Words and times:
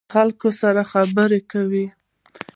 خلکو 0.13 0.49
سره 0.61 0.81
خبرې 0.91 1.39
کوئ؟ 1.51 1.85